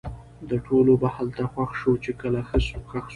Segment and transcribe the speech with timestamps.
[0.49, 2.79] د ټولو به هلته خوښ شو؛ چې کله ښخ سو